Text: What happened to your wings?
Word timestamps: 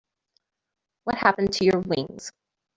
What 1.03 1.17
happened 1.17 1.53
to 1.57 1.63
your 1.63 1.79
wings? 1.81 2.31